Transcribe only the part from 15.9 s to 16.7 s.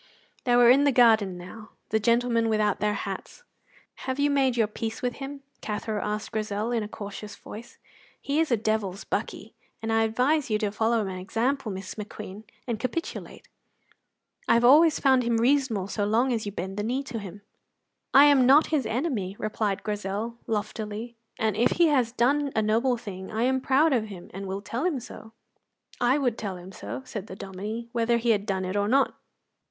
long as you